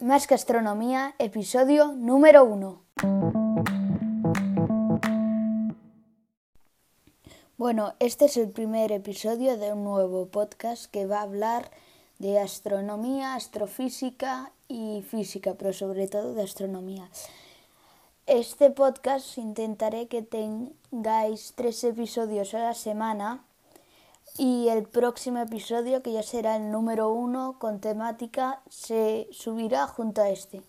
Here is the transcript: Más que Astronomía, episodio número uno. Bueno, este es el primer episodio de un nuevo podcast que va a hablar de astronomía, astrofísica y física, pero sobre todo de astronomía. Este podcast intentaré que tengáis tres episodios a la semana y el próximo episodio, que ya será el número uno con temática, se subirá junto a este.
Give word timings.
Más 0.00 0.28
que 0.28 0.34
Astronomía, 0.34 1.16
episodio 1.18 1.88
número 1.88 2.44
uno. 2.44 2.84
Bueno, 7.56 7.94
este 7.98 8.26
es 8.26 8.36
el 8.36 8.48
primer 8.48 8.92
episodio 8.92 9.58
de 9.58 9.72
un 9.72 9.82
nuevo 9.82 10.28
podcast 10.28 10.88
que 10.88 11.06
va 11.06 11.18
a 11.18 11.22
hablar 11.22 11.72
de 12.20 12.38
astronomía, 12.38 13.34
astrofísica 13.34 14.52
y 14.68 15.02
física, 15.02 15.54
pero 15.54 15.72
sobre 15.72 16.06
todo 16.06 16.32
de 16.34 16.44
astronomía. 16.44 17.10
Este 18.26 18.70
podcast 18.70 19.36
intentaré 19.36 20.06
que 20.06 20.22
tengáis 20.22 21.54
tres 21.56 21.82
episodios 21.82 22.54
a 22.54 22.60
la 22.60 22.74
semana 22.74 23.42
y 24.38 24.68
el 24.68 24.84
próximo 24.84 25.40
episodio, 25.40 26.02
que 26.02 26.12
ya 26.12 26.22
será 26.22 26.56
el 26.56 26.70
número 26.70 27.10
uno 27.10 27.58
con 27.58 27.80
temática, 27.80 28.62
se 28.68 29.28
subirá 29.32 29.86
junto 29.88 30.22
a 30.22 30.30
este. 30.30 30.62